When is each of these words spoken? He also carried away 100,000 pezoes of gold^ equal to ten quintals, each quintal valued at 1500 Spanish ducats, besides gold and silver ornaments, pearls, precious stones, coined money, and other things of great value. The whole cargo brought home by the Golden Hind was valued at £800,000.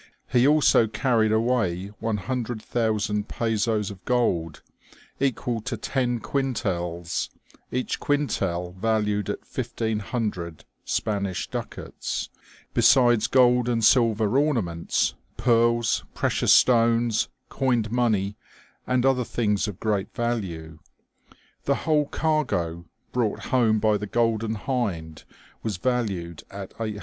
He 0.33 0.47
also 0.47 0.87
carried 0.87 1.31
away 1.31 1.91
100,000 1.99 3.27
pezoes 3.27 3.91
of 3.91 4.03
gold^ 4.03 4.61
equal 5.19 5.61
to 5.61 5.77
ten 5.77 6.19
quintals, 6.19 7.29
each 7.71 7.99
quintal 7.99 8.71
valued 8.73 9.29
at 9.29 9.41
1500 9.41 10.65
Spanish 10.85 11.47
ducats, 11.51 12.29
besides 12.73 13.27
gold 13.27 13.69
and 13.69 13.85
silver 13.85 14.39
ornaments, 14.39 15.13
pearls, 15.37 16.03
precious 16.15 16.51
stones, 16.51 17.27
coined 17.49 17.91
money, 17.91 18.35
and 18.87 19.05
other 19.05 19.23
things 19.23 19.67
of 19.67 19.79
great 19.79 20.11
value. 20.15 20.79
The 21.65 21.75
whole 21.85 22.05
cargo 22.07 22.85
brought 23.11 23.51
home 23.53 23.77
by 23.77 23.97
the 23.97 24.07
Golden 24.07 24.55
Hind 24.55 25.25
was 25.61 25.77
valued 25.77 26.41
at 26.49 26.71
£800,000. 26.79 26.99